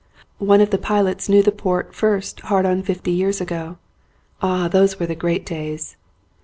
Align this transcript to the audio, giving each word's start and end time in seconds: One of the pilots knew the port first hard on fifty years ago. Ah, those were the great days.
One 0.39 0.61
of 0.61 0.71
the 0.71 0.79
pilots 0.79 1.29
knew 1.29 1.43
the 1.43 1.51
port 1.51 1.93
first 1.93 2.39
hard 2.39 2.65
on 2.65 2.81
fifty 2.81 3.11
years 3.11 3.39
ago. 3.39 3.77
Ah, 4.41 4.67
those 4.67 4.99
were 4.99 5.05
the 5.05 5.13
great 5.13 5.45
days. 5.45 5.95